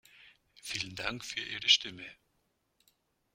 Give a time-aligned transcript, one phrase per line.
[0.63, 2.03] Vielen Dank für Ihre Stimme.